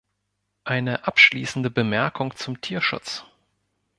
[0.63, 3.23] Eine abschließende Bemerkung zum Tierschutz.